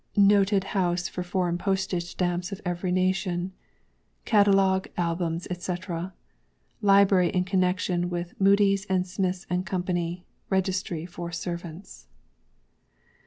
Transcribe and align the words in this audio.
Noted 0.17 0.63
House 0.73 1.07
for 1.07 1.21
Foreign 1.21 1.59
Postage 1.59 2.05
Stamps 2.05 2.51
of 2.51 2.59
every 2.65 2.91
nation. 2.91 3.53
CATALOGUE, 4.25 4.87
ALBUMS, 4.97 5.47
&c. 5.59 5.75
LIBRARY 6.81 7.29
IN 7.29 7.43
CONNEXION 7.43 8.09
WITH 8.09 8.33
MUDIEŌĆÖS, 8.39 8.87
AND 8.89 9.05
SMITH 9.05 9.45
& 9.57 9.65
Co. 9.65 9.83
REGISTRY 10.49 11.05
FOR 11.05 11.31
SERVANTS. 11.31 12.07